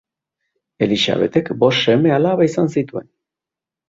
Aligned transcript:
Elisabetek 0.85 1.51
bost 1.63 1.83
seme-alaba 1.89 2.47
izan 2.49 2.73
zituen. 2.81 3.07